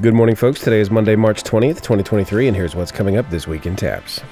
[0.00, 0.60] Good morning, folks.
[0.60, 4.22] Today is Monday, March 20th, 2023, and here's what's coming up this week in TAPPS.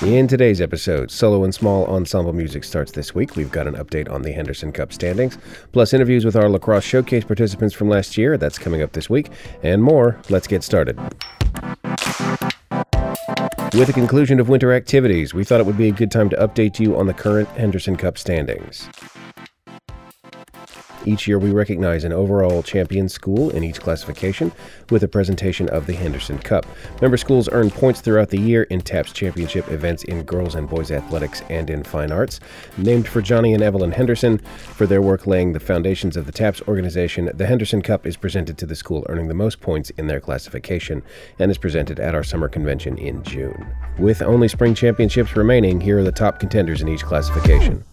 [0.00, 3.36] In today's episode, solo and small ensemble music starts this week.
[3.36, 5.36] We've got an update on the Henderson Cup standings,
[5.72, 8.38] plus interviews with our lacrosse showcase participants from last year.
[8.38, 9.28] That's coming up this week,
[9.62, 10.18] and more.
[10.30, 10.98] Let's get started.
[13.74, 16.36] With the conclusion of winter activities, we thought it would be a good time to
[16.36, 18.88] update you on the current Henderson Cup standings.
[21.06, 24.50] Each year, we recognize an overall champion school in each classification
[24.90, 26.66] with a presentation of the Henderson Cup.
[27.00, 30.90] Member schools earn points throughout the year in TAPPS championship events in girls and boys
[30.90, 32.40] athletics and in fine arts.
[32.76, 36.62] Named for Johnny and Evelyn Henderson for their work laying the foundations of the TAPPS
[36.66, 40.20] organization, the Henderson Cup is presented to the school earning the most points in their
[40.20, 41.04] classification
[41.38, 43.66] and is presented at our summer convention in June.
[43.98, 47.84] With only spring championships remaining, here are the top contenders in each classification.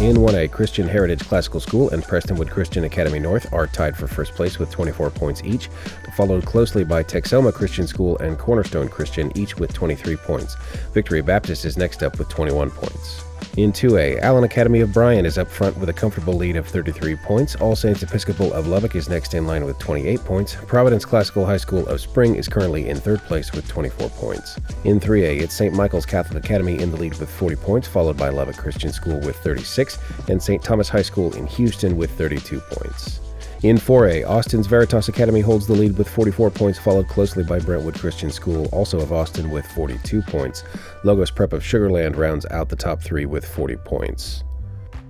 [0.00, 4.32] In 1A, Christian Heritage Classical School and Prestonwood Christian Academy North are tied for first
[4.32, 5.68] place with 24 points each,
[6.16, 10.56] followed closely by Texoma Christian School and Cornerstone Christian, each with 23 points.
[10.94, 13.29] Victory Baptist is next up with 21 points.
[13.56, 17.16] In 2A, Allen Academy of Bryan is up front with a comfortable lead of 33
[17.16, 17.56] points.
[17.56, 20.56] All Saints Episcopal of Lubbock is next in line with 28 points.
[20.66, 24.58] Providence Classical High School of Spring is currently in third place with 24 points.
[24.84, 25.74] In 3A, it's St.
[25.74, 29.36] Michael's Catholic Academy in the lead with 40 points, followed by Lubbock Christian School with
[29.36, 30.62] 36, and St.
[30.62, 33.20] Thomas High School in Houston with 32 points.
[33.62, 37.94] In 4A, Austin's Veritas Academy holds the lead with 44 points, followed closely by Brentwood
[37.94, 40.64] Christian School, also of Austin, with 42 points.
[41.04, 44.44] Logos Prep of Sugarland rounds out the top three with 40 points.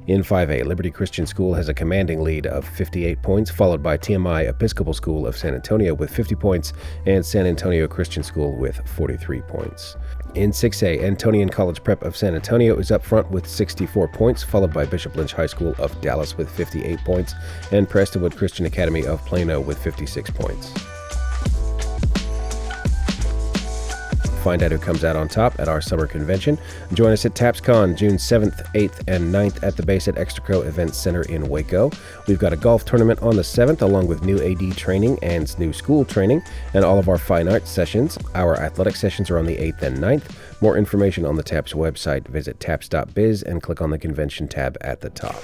[0.06, 4.48] In 5A, Liberty Christian School has a commanding lead of 58 points, followed by TMI
[4.48, 6.73] Episcopal School of San Antonio with 50 points
[7.06, 9.97] and San Antonio Christian School with 43 points.
[10.34, 14.72] In 6A, Antonian College Prep of San Antonio is up front with 64 points, followed
[14.72, 17.34] by Bishop Lynch High School of Dallas with 58 points,
[17.71, 20.72] and Prestonwood Christian Academy of Plano with 56 points.
[24.43, 26.59] Find out who comes out on top at our summer convention.
[26.95, 30.95] Join us at TAPPSCon June 7th, 8th, and 9th at the base at Extraco Event
[30.95, 31.91] Center in Waco.
[32.27, 35.73] We've got a golf tournament on the 7th, along with new AD training and new
[35.73, 36.43] school training,
[36.73, 38.19] and all of our fine arts sessions.
[38.34, 40.62] Our athletic sessions are on the 8th and 9th.
[40.62, 42.27] More information on the TAPPS website.
[42.28, 45.43] Visit tapps.biz and click on the convention tab at the top.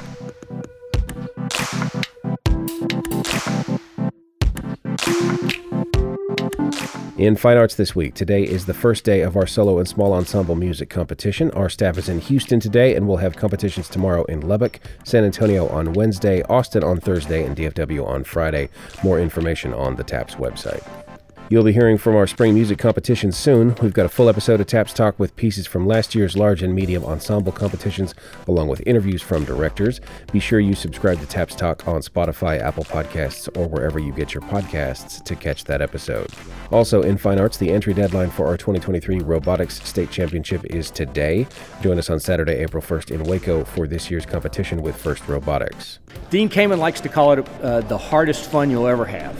[7.19, 10.12] In Fine Arts this week, today is the first day of our solo and small
[10.12, 11.50] ensemble music competition.
[11.53, 15.66] Our staff is in Houston today, and we'll have competitions tomorrow in Lubbock, San Antonio
[15.69, 18.69] on Wednesday, Austin on Thursday, and DFW on Friday.
[19.03, 21.06] More information on the TAPPS website.
[21.49, 23.77] You'll be hearing from our spring music competition soon.
[23.81, 26.75] We've got a full episode of TAPPS Talk with pieces from last year's large and
[26.75, 28.17] medium ensemble competitions,
[28.49, 30.01] along with interviews from directors.
[30.33, 34.34] Be sure you subscribe to TAPPS Talk on Spotify, Apple Podcasts, or wherever you get
[34.34, 36.29] your podcasts to catch that episode.
[36.73, 41.47] Also, in Fine Arts, the entry deadline for our 2023 Robotics State Championship is today.
[41.81, 46.01] Join us on Saturday, April 1st in Waco for this year's competition with First Robotics.
[46.28, 49.37] Dean Kamen likes to call it uh, the hardest fun you'll ever have.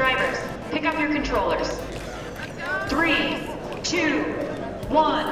[0.00, 0.38] Drivers,
[0.70, 1.78] pick up your controllers.
[2.90, 3.38] Three,
[3.84, 4.24] two,
[4.88, 5.24] one.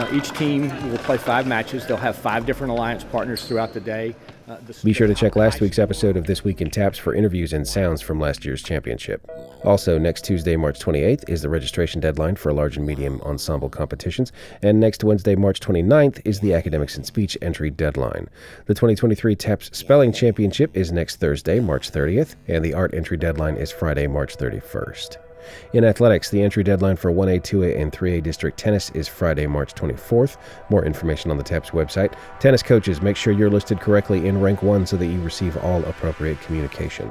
[0.00, 1.86] Uh, each team will play five matches.
[1.86, 4.14] They'll have five different alliance partners throughout the day.
[4.46, 7.14] Uh, the Be sure to check last week's episode of This Week in TAPPS for
[7.14, 9.26] interviews and sounds from last year's championship.
[9.64, 14.32] Also, next Tuesday, March 28th, is the registration deadline for large and medium ensemble competitions,
[14.60, 18.28] and next Wednesday, March 29th, is the academics and speech entry deadline.
[18.66, 23.56] The 2023 TAPPS Spelling Championship is next Thursday, March 30th, and the art entry deadline
[23.56, 25.16] is Friday, March 31st.
[25.72, 29.74] In athletics, the entry deadline for 1A, 2A, and 3A district tennis is Friday, March
[29.74, 30.36] 24th.
[30.68, 32.14] More information on the TAPPS website.
[32.38, 35.84] Tennis coaches, make sure you're listed correctly in rank 1 so that you receive all
[35.84, 37.10] appropriate communication.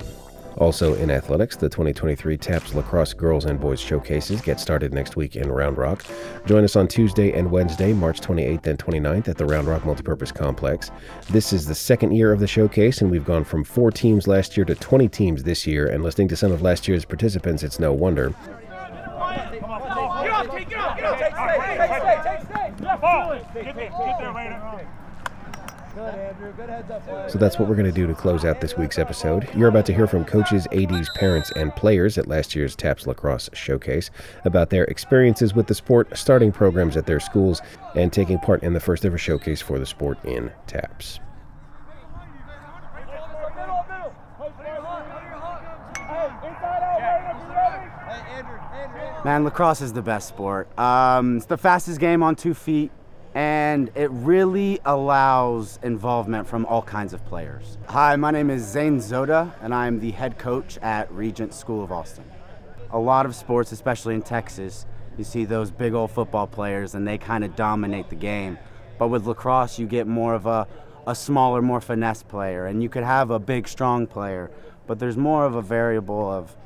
[0.57, 5.35] Also in athletics, the 2023 TAPPS Lacrosse Girls and Boys Showcases get started next week
[5.35, 6.03] in Round Rock.
[6.45, 10.33] Join us on Tuesday and Wednesday, March 28th and 29th at the Round Rock Multipurpose
[10.33, 10.91] Complex.
[11.29, 14.57] This is the second year of the showcase, and we've gone from four teams last
[14.57, 15.87] year to 20 teams this year.
[15.87, 18.33] And listening to some of last year's participants, it's no wonder.
[27.27, 29.47] So that's what we're going to do to close out this week's episode.
[29.55, 33.49] You're about to hear from coaches, ADs, parents, and players at last year's TAPPS Lacrosse
[33.53, 34.09] Showcase
[34.45, 37.61] about their experiences with the sport, starting programs at their schools,
[37.95, 41.19] and taking part in the first ever showcase for the sport in TAPPS.
[49.25, 50.67] Man, lacrosse is the best sport.
[50.79, 52.89] Um, it's the fastest game on two feet,
[53.39, 57.77] and it really allows involvement from all kinds of players.
[57.87, 61.89] Hi, my name is Zane Zoda, and I'm the head coach at Regent School of
[61.89, 62.25] Austin.
[62.91, 64.85] A lot of sports, especially in Texas,
[65.17, 68.59] you see those big old football players, and they kind of dominate the game.
[68.97, 70.67] But with lacrosse, you get more of a,
[71.07, 74.51] a smaller, more finesse player, and you could have a big, strong player,
[74.85, 76.57] but there's more of a variable of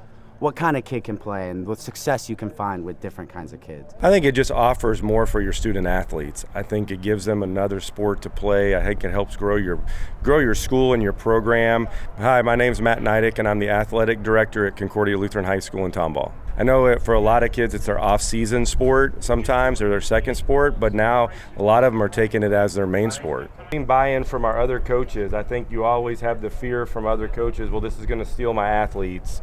[0.43, 3.53] what kind of kid can play and what success you can find with different kinds
[3.53, 3.93] of kids.
[4.01, 6.43] I think it just offers more for your student athletes.
[6.53, 8.75] I think it gives them another sport to play.
[8.75, 9.79] I think it helps grow your
[10.21, 11.87] grow your school and your program.
[12.17, 15.59] Hi, my name is Matt Neidick and I'm the athletic director at Concordia Lutheran High
[15.59, 16.33] School in Tomball.
[16.57, 20.35] I know for a lot of kids it's their off-season sport sometimes or their second
[20.35, 23.49] sport, but now a lot of them are taking it as their main sport.
[23.71, 25.33] Buy-in from our other coaches.
[25.33, 28.25] I think you always have the fear from other coaches, well this is going to
[28.25, 29.41] steal my athletes.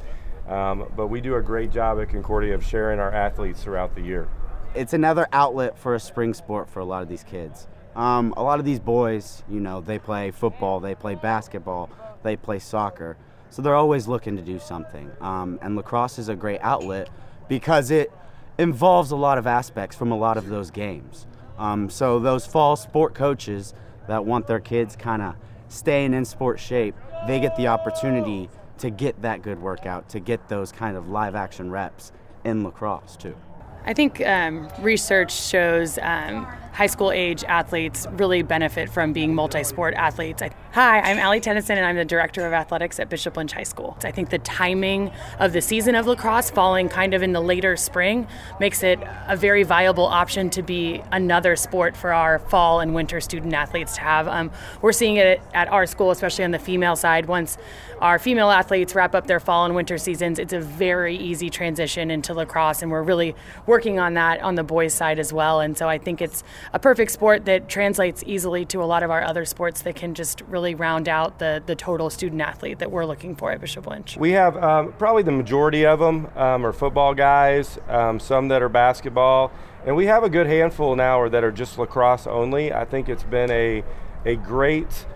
[0.51, 4.03] Um, but we do a great job at Concordia of sharing our athletes throughout the
[4.03, 4.29] year.
[4.75, 7.69] It's another outlet for a spring sport for a lot of these kids.
[7.95, 11.89] Um, a lot of these boys, you know, they play football, they play basketball,
[12.23, 13.17] they play soccer.
[13.51, 15.11] So they're always looking to do something.
[15.21, 17.11] Um, and lacrosse is a great outlet
[17.49, 18.13] because it
[18.59, 21.27] involves a lot of aspects from a lot of those games.
[21.59, 23.75] Um, so those fall sport coaches
[24.09, 25.35] that want their kids kind of
[25.69, 26.95] staying in sport shape,
[27.27, 28.49] they get the opportunity
[28.81, 32.13] to get that good workout, to get those kind of live action reps
[32.45, 33.37] in lacrosse too.
[33.85, 39.65] I think um, research shows um, high school age athletes really benefit from being multi
[39.65, 40.43] sport athletes.
[40.73, 43.97] Hi, I'm Allie Tennyson, and I'm the Director of Athletics at Bishop Lynch High School.
[44.05, 47.77] I think the timing of the season of lacrosse falling kind of in the later
[47.77, 48.29] spring
[48.61, 53.21] makes it a very viable option to be another sport for our fall and winter
[53.21, 54.29] student athletes to have.
[54.29, 57.27] Um, we're seeing it at our school, especially on the female side.
[57.27, 57.59] Once
[58.01, 62.11] our female athletes wrap up their fall and winter seasons, it's a very easy transition
[62.11, 63.35] into lacrosse, and we're really
[63.67, 65.61] working on that on the boys' side as well.
[65.61, 69.11] And so I think it's a perfect sport that translates easily to a lot of
[69.11, 72.91] our other sports that can just really round out the, the total student athlete that
[72.91, 74.17] we're looking for at Bishop Lynch.
[74.17, 78.63] We have um, probably the majority of them um, are football guys, um, some that
[78.63, 79.53] are basketball,
[79.87, 82.73] and we have a good handful now that are just lacrosse only.
[82.73, 83.83] I think it's been a,
[84.25, 85.07] a great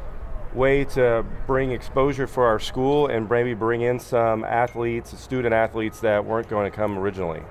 [0.54, 6.00] way to bring exposure for our school and maybe bring in some athletes, student athletes
[6.00, 7.42] that weren't going to come originally.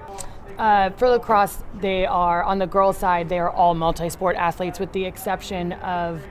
[0.58, 3.28] Uh, for lacrosse, they are on the girls' side.
[3.28, 6.22] They are all multi-sport athletes, with the exception of,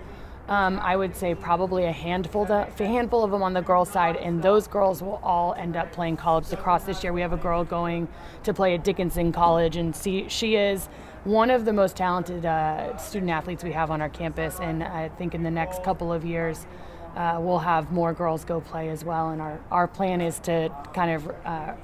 [0.48, 3.90] um, I would say, probably a handful, the, a handful of them on the girls'
[3.90, 7.12] side, and those girls will all end up playing college lacrosse this year.
[7.12, 8.06] We have a girl going
[8.44, 10.88] to play at Dickinson College, and see, she is
[11.24, 14.60] one of the most talented uh, student athletes we have on our campus.
[14.60, 16.66] And I think in the next couple of years.
[17.14, 20.74] Uh, we'll have more girls go play as well, and our, our plan is to
[20.94, 21.74] kind of uh,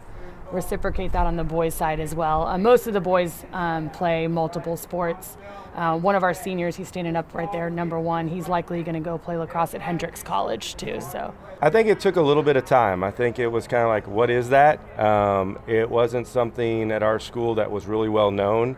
[0.53, 2.47] reciprocate that on the boys' side as well.
[2.47, 5.37] Uh, most of the boys um, play multiple sports.
[5.75, 8.27] Uh, one of our seniors, he's standing up right there, number one.
[8.27, 11.01] He's likely going to go play lacrosse at Hendrix College too.
[11.01, 13.05] So I think it took a little bit of time.
[13.05, 14.99] I think it was kind of like, what is that?
[14.99, 18.77] Um, it wasn't something at our school that was really well known.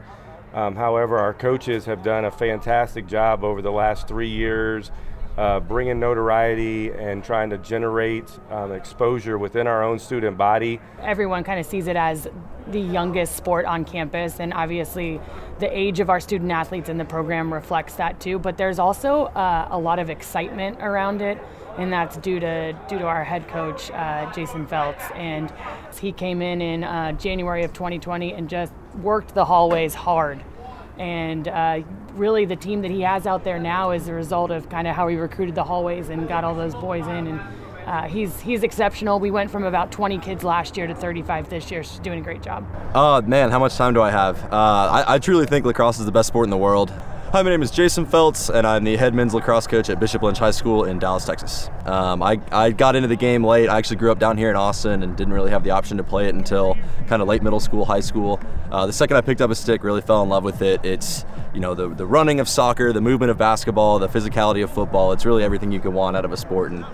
[0.53, 4.91] Um, however, our coaches have done a fantastic job over the last three years
[5.37, 10.81] uh, bringing notoriety and trying to generate um, exposure within our own student body.
[11.00, 12.28] Everyone kind of sees it as
[12.69, 15.21] the youngest sport on campus, and obviously
[15.59, 18.38] the age of our student athletes in the program reflects that too.
[18.38, 21.38] But there's also uh, a lot of excitement around it.
[21.78, 25.50] And that's due to due to our head coach uh, Jason Feltz, and
[25.99, 30.43] he came in in uh, January of 2020 and just worked the hallways hard
[30.99, 31.80] and uh,
[32.14, 34.94] really, the team that he has out there now is a result of kind of
[34.94, 37.26] how he recruited the hallways and got all those boys in.
[37.26, 37.40] And
[37.87, 39.18] uh, he's he's exceptional.
[39.18, 41.82] We went from about 20 kids last year to 35 this year.
[41.82, 42.66] She's doing a great job.
[42.94, 44.42] Oh man, how much time do I have?
[44.44, 44.56] Uh,
[45.06, 46.92] I, I truly think lacrosse is the best sport in the world.
[47.33, 50.21] Hi, my name is Jason Feltz, and I'm the head men's lacrosse coach at Bishop
[50.21, 51.71] Lynch High School in Dallas, Texas.
[51.85, 53.69] Um, I, I got into the game late.
[53.69, 56.03] I actually grew up down here in Austin and didn't really have the option to
[56.03, 58.41] play it until kind of late middle school, high school.
[58.73, 60.85] Uh, the second I picked up a stick, really fell in love with it.
[60.85, 64.73] It's you know the the running of soccer, the movement of basketball, the physicality of
[64.73, 65.13] football.
[65.13, 66.85] It's really everything you can want out of a sport, and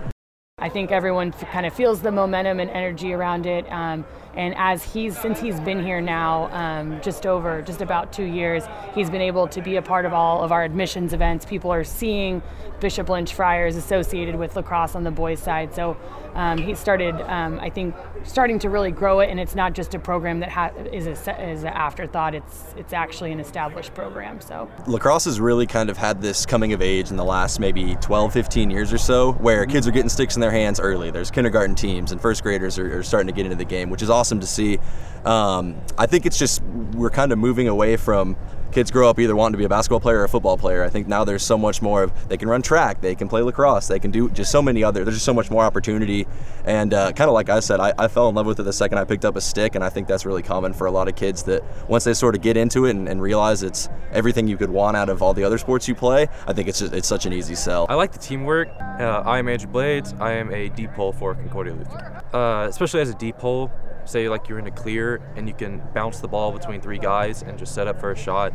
[0.66, 3.70] I think everyone kind of feels the momentum and energy around it.
[3.70, 4.04] Um,
[4.34, 8.64] and as he's since he's been here now um, just over just about two years
[8.92, 11.84] he's been able to be a part of all of our admissions events people are
[11.84, 12.42] seeing
[12.80, 15.96] bishop lynch friars associated with lacrosse on the boys side so
[16.36, 19.94] um, he started um, i think starting to really grow it and it's not just
[19.94, 22.34] a program that ha- is, a, is an afterthought.
[22.34, 24.70] It's it's actually an established program so.
[24.86, 28.32] Lacrosse has really kind of had this coming of age in the last maybe 12
[28.32, 31.10] 15 years or so where kids are getting sticks in their hands early.
[31.10, 34.02] There's kindergarten teams and first graders are, are starting to get into the game which
[34.02, 34.78] is awesome awesome to see.
[35.24, 36.62] Um, I think it's just
[36.94, 38.36] we're kind of moving away from
[38.76, 40.84] kids grow up either wanting to be a basketball player or a football player.
[40.84, 43.40] I think now there's so much more of they can run track, they can play
[43.40, 45.02] lacrosse, they can do just so many other.
[45.02, 46.26] There's just so much more opportunity,
[46.66, 48.74] and uh, kind of like I said, I, I, fell in love with it the
[48.74, 51.08] second I picked up a stick, and I think that's really common for a lot
[51.08, 54.46] of kids that once they sort of get into it and, and realize it's everything
[54.46, 56.28] you could want out of all the other sports you play.
[56.46, 57.86] I think it's just, it's such an easy sell.
[57.88, 58.68] I like the teamwork.
[58.68, 60.12] Uh, I am Andrew Blades.
[60.20, 62.22] I am a deep pole for Concordia Lutheran.
[62.34, 63.72] Uh, especially as a deep pole,
[64.06, 67.42] say like you're in a clear and you can bounce the ball between three guys
[67.42, 68.52] and just set up for a shot.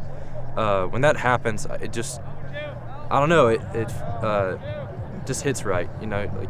[0.55, 2.21] Uh, when that happens, it just
[3.09, 3.91] I don't know it it
[4.23, 4.57] uh,
[5.25, 5.89] just hits right.
[5.99, 6.49] You know, like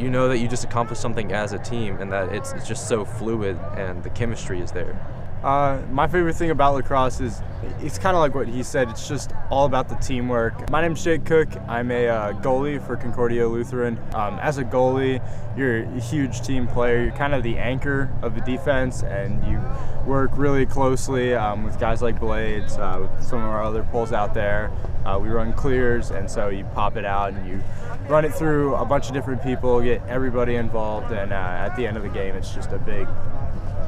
[0.00, 2.88] you know that you just accomplished something as a team and that it's, it's just
[2.88, 4.94] so fluid and the chemistry is there.
[5.42, 7.42] Uh, my favorite thing about lacrosse is
[7.80, 8.88] it's kind of like what he said.
[8.88, 10.70] It's just all about the teamwork.
[10.70, 11.48] My name's Jake Cook.
[11.66, 13.98] I'm a uh, goalie for Concordia Lutheran.
[14.14, 15.20] Um, as a goalie,
[15.56, 17.02] you're a huge team player.
[17.02, 19.60] You're kind of the anchor of the defense, and you
[20.06, 24.12] work really closely um, with guys like Blades, uh, with some of our other pulls
[24.12, 24.70] out there.
[25.04, 27.60] Uh, we run clears, and so you pop it out and you
[28.08, 31.84] run it through a bunch of different people, get everybody involved, and uh, at the
[31.84, 33.08] end of the game, it's just a big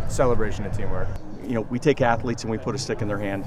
[0.09, 1.09] celebration of teamwork
[1.47, 3.47] you know, we take athletes and we put a stick in their hand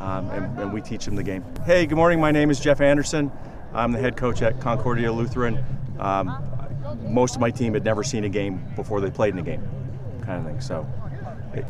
[0.00, 1.44] um, and, and, we teach them the game.
[1.64, 2.20] Hey, good morning.
[2.20, 3.30] My name is Jeff Anderson.
[3.72, 5.64] I'm the head coach at Concordia Lutheran.
[5.98, 6.36] Um,
[7.08, 9.62] most of my team had never seen a game before they played in a game,
[10.22, 10.60] kind of thing.
[10.60, 10.86] So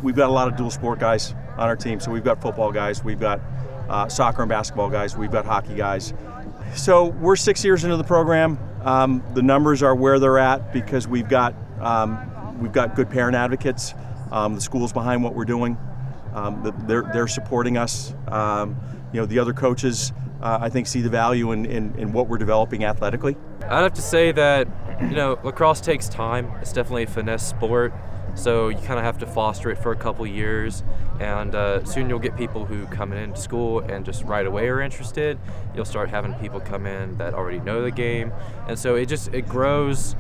[0.03, 2.01] we've got a lot of dual sport guys on our team.
[2.01, 3.41] So we've got football guys, we've got
[3.89, 6.15] uh, soccer and basketball guys, we've got hockey guys.
[6.75, 8.59] So we're six years into the program.
[8.83, 13.37] Um, the numbers are where they're at because we've got um, we've got good parent
[13.37, 13.95] advocates.
[14.31, 15.77] Um, the school's behind what we're doing.
[16.35, 18.15] Um, they're, they're supporting us.
[18.29, 18.77] Um,
[19.13, 20.13] you know, the other coaches,
[20.43, 23.37] uh, I think, see the value in, in, in, what we're developing athletically.
[23.63, 24.67] I'd have to say that,
[25.01, 26.51] you know, lacrosse takes time.
[26.61, 27.95] It's definitely a finesse sport.
[28.35, 30.83] So you kind of have to foster it for a couple years,
[31.21, 34.81] and uh, soon you'll get people who come into school and just right away are
[34.81, 35.39] interested.
[35.75, 38.33] You'll start having people come in that already know the game,
[38.67, 40.17] and so it just it grows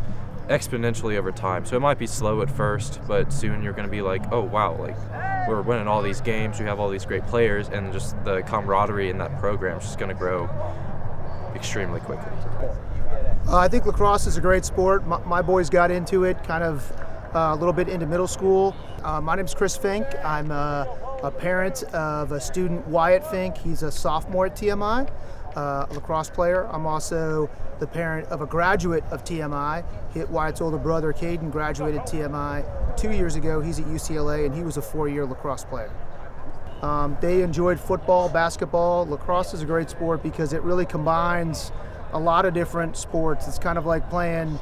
[0.49, 1.65] exponentially over time.
[1.65, 4.43] So it might be slow at first, but soon you're going to be like, oh
[4.43, 4.97] wow, like
[5.49, 9.11] we're winning all these games, we have all these great players, and just the camaraderie
[9.11, 10.49] in that program is just going to grow
[11.55, 12.33] extremely quickly.
[13.47, 15.07] Uh, I think lacrosse is a great sport.
[15.07, 16.91] My, my boys got into it kind of
[17.35, 18.75] uh, a little bit into middle school.
[19.03, 20.07] Uh, my is Chris Fink.
[20.25, 20.89] I'm a,
[21.23, 23.59] a parent of a student, Wyatt Fink.
[23.59, 25.11] He's a sophomore at TMI
[25.57, 26.67] uh, a lacrosse player.
[26.71, 29.85] I'm also the parent of a graduate of TMI.
[30.31, 33.61] Wyatt's older brother, Caden, graduated TMI two years ago.
[33.61, 35.91] He's at UCLA and he was a four year lacrosse player.
[36.83, 39.07] Um, they enjoyed football, basketball.
[39.07, 41.73] Lacrosse is a great sport because it really combines
[42.13, 43.49] a lot of different sports.
[43.49, 44.59] It's kind of like playing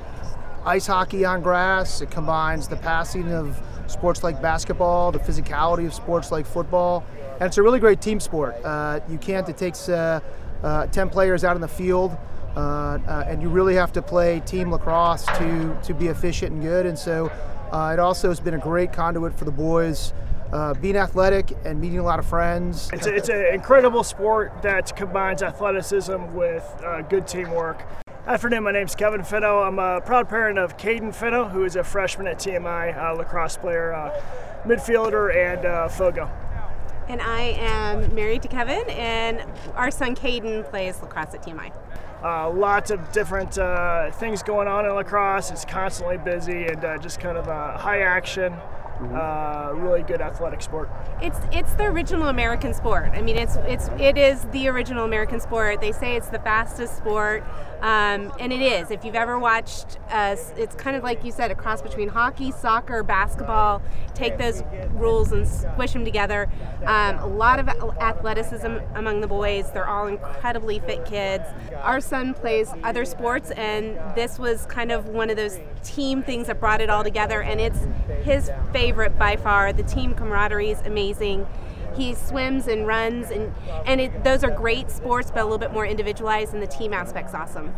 [0.65, 5.93] ice hockey on grass, it combines the passing of sports like basketball, the physicality of
[5.93, 7.05] sports like football,
[7.35, 8.55] and it's a really great team sport.
[8.65, 10.21] Uh, you can't, it takes uh,
[10.63, 12.17] uh, 10 players out in the field.
[12.57, 16.63] Uh, uh, and you really have to play team lacrosse to, to be efficient and
[16.63, 16.87] good.
[16.87, 17.31] And so
[17.73, 20.13] uh, it also has been a great conduit for the boys.
[20.53, 22.91] Uh, being athletic and meeting a lot of friends.
[22.93, 27.83] It's, a, it's an incredible sport that combines athleticism with uh, good teamwork.
[28.27, 29.67] Afternoon, my name's Kevin Fitto.
[29.67, 34.13] I'm a proud parent of Caden Fitto, who is a freshman at TMI, lacrosse player,
[34.65, 36.31] midfielder, and Fogo.
[37.09, 39.43] And I am married to Kevin, and
[39.75, 41.73] our son Caden plays lacrosse at TMI.
[42.23, 45.51] Uh, lots of different uh, things going on in lacrosse.
[45.51, 48.53] It's constantly busy and uh, just kind of a high action,
[49.13, 50.89] uh, really good athletic sport.
[51.21, 53.11] It's it's the original American sport.
[53.13, 55.81] I mean, it's it's it is the original American sport.
[55.81, 57.43] They say it's the fastest sport,
[57.83, 58.93] um, and it is.
[58.93, 62.53] If you've ever watched, uh, it's kind of like you said, a cross between hockey,
[62.53, 63.83] soccer, basketball.
[64.15, 64.63] Take those
[64.93, 66.49] rules and squish them together.
[66.87, 69.73] Um, a lot of athleticism among the boys.
[69.73, 71.45] They're all incredibly fit kids.
[71.83, 76.47] Our son plays other sports, and this was kind of one of those team things
[76.47, 77.43] that brought it all together.
[77.43, 77.81] And it's
[78.23, 79.73] his favorite by far.
[79.73, 81.49] The team camaraderie is amazing
[81.95, 83.53] he swims and runs and
[83.87, 86.93] and it, those are great sports but a little bit more individualized and the team
[86.93, 87.75] aspect's awesome.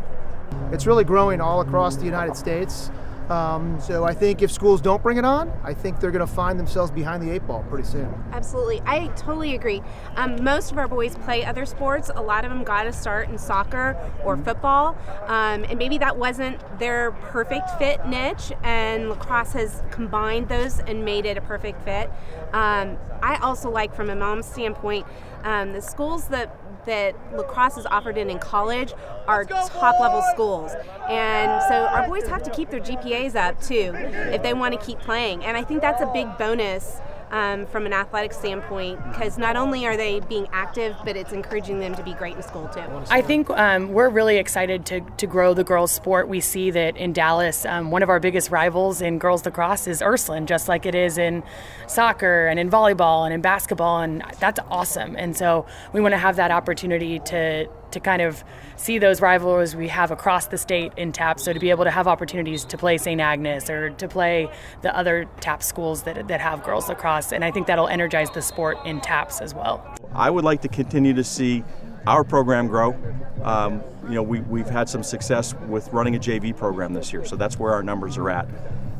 [0.71, 2.91] It's really growing all across the united states
[3.29, 6.33] um, so I think if schools don't bring it on, I think they're going to
[6.33, 8.13] find themselves behind the eight ball pretty soon.
[8.31, 9.81] Absolutely, I totally agree.
[10.15, 12.11] Um, most of our boys play other sports.
[12.13, 16.17] A lot of them got to start in soccer or football, um, and maybe that
[16.17, 18.51] wasn't their perfect fit niche.
[18.63, 22.09] And lacrosse has combined those and made it a perfect fit.
[22.53, 25.05] Um, I also like, from a mom's standpoint,
[25.43, 28.93] um, the schools that that lacrosse is offered in in college
[29.27, 30.71] are top level schools.
[31.09, 34.85] And so our boys have to keep their GPAs up too if they want to
[34.85, 35.43] keep playing.
[35.43, 36.99] And I think that's a big bonus
[37.31, 41.79] um, from an athletic standpoint because not only are they being active, but it's encouraging
[41.79, 42.81] them to be great in school too.
[43.09, 46.27] I think um, we're really excited to, to grow the girls' sport.
[46.27, 50.01] We see that in Dallas, um, one of our biggest rivals in girls lacrosse is
[50.01, 51.43] Ursuline, just like it is in
[51.87, 55.15] soccer and in volleyball and in basketball, and that's awesome.
[55.15, 58.43] And so we want to have that opportunity to to kind of
[58.75, 61.39] see those rivalries we have across the state in TAP.
[61.39, 63.21] So to be able to have opportunities to play St.
[63.21, 64.49] Agnes or to play
[64.81, 67.31] the other TAP schools that, that have girls lacrosse.
[67.31, 69.95] And I think that'll energize the sport in TAPPS as well.
[70.13, 71.63] I would like to continue to see
[72.07, 72.95] our program grow.
[73.43, 77.25] Um, you know, we, we've had some success with running a JV program this year,
[77.25, 78.47] so that's where our numbers are at.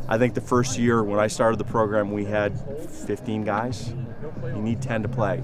[0.08, 3.94] I think the first year when I started the program, we had 15 guys.
[4.44, 5.44] You need 10 to play.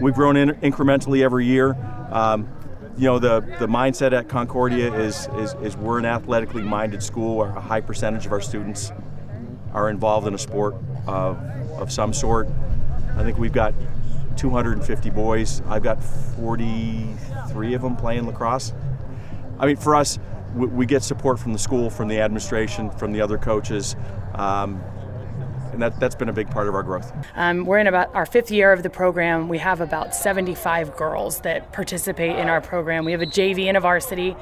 [0.00, 1.76] We've grown in, incrementally every year.
[2.10, 2.48] Um,
[3.00, 7.36] you know the the mindset at Concordia is, is is we're an athletically minded school
[7.36, 8.92] where a high percentage of our students
[9.72, 10.74] are involved in a sport
[11.06, 11.38] of
[11.78, 12.46] of some sort.
[13.16, 13.72] I think we've got
[14.36, 15.62] 250 boys.
[15.66, 18.74] I've got 43 of them playing lacrosse.
[19.58, 20.18] I mean, for us,
[20.54, 23.96] we, we get support from the school, from the administration, from the other coaches.
[24.34, 24.82] Um,
[25.72, 27.12] and that, that's been a big part of our growth.
[27.34, 29.48] Um, we're in about our fifth year of the program.
[29.48, 33.04] We have about 75 girls that participate in our program.
[33.04, 34.36] We have a JV and a varsity.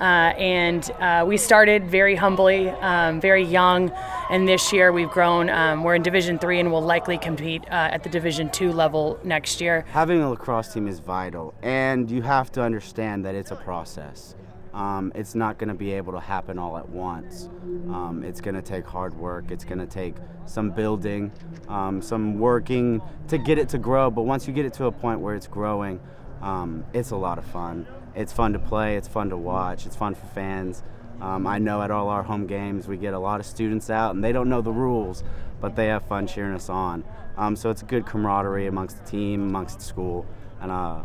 [0.00, 3.90] Uh, and uh, we started very humbly, um, very young,
[4.30, 5.48] and this year we've grown.
[5.48, 9.20] Um, we're in Division Three, and will likely compete uh, at the Division Two level
[9.22, 9.84] next year.
[9.92, 14.34] Having a lacrosse team is vital, and you have to understand that it's a process.
[14.74, 17.50] Um, it's not going to be able to happen all at once.
[17.88, 19.50] Um, it's going to take hard work.
[19.50, 20.14] It's going to take
[20.46, 21.30] some building,
[21.68, 24.10] um, some working to get it to grow.
[24.10, 26.00] But once you get it to a point where it's growing,
[26.40, 27.86] um, it's a lot of fun.
[28.14, 28.96] It's fun to play.
[28.96, 29.86] It's fun to watch.
[29.86, 30.82] It's fun for fans.
[31.20, 34.14] Um, I know at all our home games we get a lot of students out
[34.14, 35.22] and they don't know the rules,
[35.60, 37.04] but they have fun cheering us on.
[37.36, 40.26] Um, so it's a good camaraderie amongst the team, amongst the school,
[40.60, 41.02] and uh,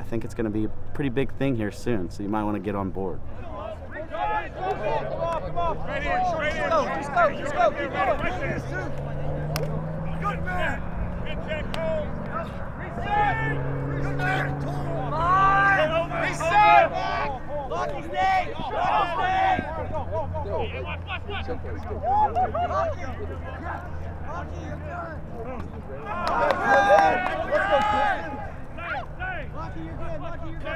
[0.00, 2.42] I think it's going to be a pretty big thing here soon, so you might
[2.42, 3.20] want to get on board.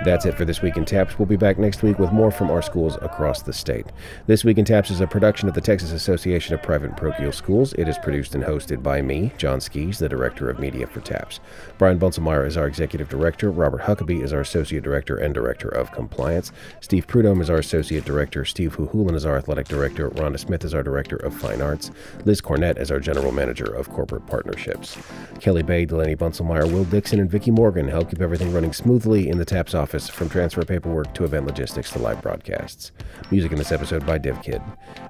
[0.05, 1.19] That's it for this week in TAPPS.
[1.19, 3.87] We'll be back next week with more from our schools across the state.
[4.27, 7.73] This Week in TAPPS is a production of the Texas Association of Private Parochial Schools.
[7.73, 11.41] It is produced and hosted by me, John Skies, the Director of Media for TAPPS.
[11.79, 13.51] Brian Bunselmeyer is our Executive Director.
[13.51, 16.53] Robert Huckabee is our Associate Director and Director of Compliance.
[16.83, 18.45] Steve Prudhomme is our Associate Director.
[18.45, 20.11] Steve Huhulan is our Athletic Director.
[20.11, 21.91] Rhonda Smith is our Director of Fine Arts.
[22.27, 24.99] Liz Cornett is our General Manager of Corporate Partnerships.
[25.41, 29.39] Kelly Bay, Delaney Bunselmeyer, Will Dixon, and Vicki Morgan help keep everything running smoothly in
[29.39, 32.93] the TAPPS office from transfer paperwork to event logistics to live broadcasts.
[33.31, 34.63] Music in this episode by DevKid.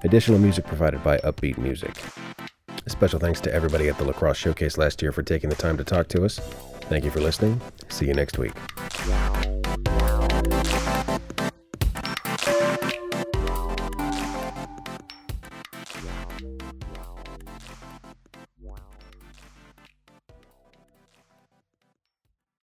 [0.05, 1.97] Additional music provided by Uppbeat Music.
[2.87, 5.79] A Special thanks to everybody at the Lacrosse Showcase last year for taking the time
[5.79, 6.38] to talk to us.
[6.83, 7.61] Thank you for listening.
[7.88, 8.53] See you next week.